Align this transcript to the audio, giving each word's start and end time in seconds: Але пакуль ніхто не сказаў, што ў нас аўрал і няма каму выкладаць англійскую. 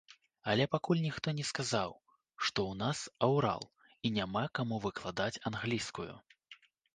Але 0.51 0.63
пакуль 0.75 1.01
ніхто 1.07 1.33
не 1.39 1.43
сказаў, 1.49 1.91
што 2.45 2.65
ў 2.71 2.79
нас 2.83 3.03
аўрал 3.27 3.67
і 4.09 4.13
няма 4.17 4.43
каму 4.61 4.81
выкладаць 4.87 5.41
англійскую. 5.51 6.09